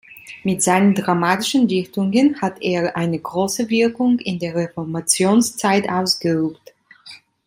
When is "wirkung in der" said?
3.69-4.55